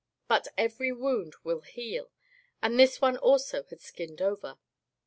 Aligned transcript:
But 0.27 0.47
every 0.57 0.91
wound 0.91 1.35
will 1.43 1.61
heal, 1.61 2.09
and 2.59 2.79
this 2.79 3.01
one 3.01 3.17
also 3.17 3.61
had 3.69 3.81
skinned 3.81 4.19
over. 4.19 4.57